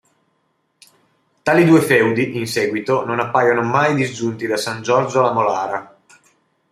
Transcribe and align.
Tali 1.43 1.63
due 1.63 1.79
feudi, 1.81 2.35
in 2.39 2.47
seguito, 2.47 3.05
non 3.05 3.19
appaiono 3.19 3.61
mai 3.61 3.93
disgiunti 3.93 4.47
da 4.47 4.57
San 4.57 4.81
Giorgio 4.81 5.21
La 5.21 5.31
Molara. 5.31 5.95